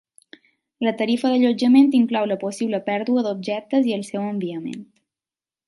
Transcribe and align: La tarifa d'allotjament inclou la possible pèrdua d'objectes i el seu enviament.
La 0.87 0.93
tarifa 1.01 1.31
d'allotjament 1.33 1.93
inclou 1.99 2.25
la 2.31 2.39
possible 2.45 2.81
pèrdua 2.89 3.25
d'objectes 3.29 3.91
i 3.91 3.95
el 3.99 4.07
seu 4.11 4.27
enviament. 4.33 4.85